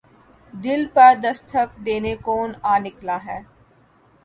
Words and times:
دل 0.53 0.81
پر 0.93 1.11
دستک 1.23 1.69
دینے 1.85 2.13
کون 2.25 2.49
آ 2.71 2.73
نکلا 2.83 3.17
ہے 3.25 3.39